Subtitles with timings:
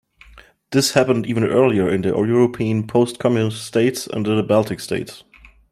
[0.71, 5.23] This happened even earlier in the European post-Communist states and in the Baltic states.